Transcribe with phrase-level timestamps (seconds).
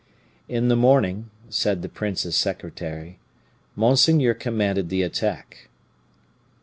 [0.49, 3.19] "In the morning," said the prince's secretary,
[3.75, 5.69] "monseigneur commanded the attack.